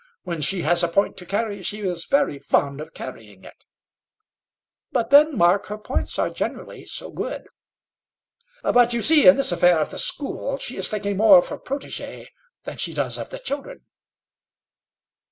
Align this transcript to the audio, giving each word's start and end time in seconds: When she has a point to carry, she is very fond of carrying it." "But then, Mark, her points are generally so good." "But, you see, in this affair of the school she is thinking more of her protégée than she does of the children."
When 0.23 0.41
she 0.41 0.63
has 0.63 0.81
a 0.81 0.87
point 0.87 1.15
to 1.17 1.27
carry, 1.27 1.61
she 1.61 1.81
is 1.81 2.05
very 2.05 2.39
fond 2.39 2.81
of 2.81 2.95
carrying 2.95 3.43
it." 3.43 3.65
"But 4.91 5.11
then, 5.11 5.37
Mark, 5.37 5.67
her 5.67 5.77
points 5.77 6.17
are 6.17 6.31
generally 6.31 6.85
so 6.87 7.11
good." 7.11 7.45
"But, 8.63 8.93
you 8.95 9.03
see, 9.03 9.27
in 9.27 9.35
this 9.35 9.51
affair 9.51 9.79
of 9.79 9.91
the 9.91 9.99
school 9.99 10.57
she 10.57 10.75
is 10.75 10.89
thinking 10.89 11.17
more 11.17 11.37
of 11.37 11.49
her 11.49 11.59
protégée 11.59 12.29
than 12.63 12.77
she 12.77 12.95
does 12.95 13.19
of 13.19 13.29
the 13.29 13.37
children." 13.37 13.85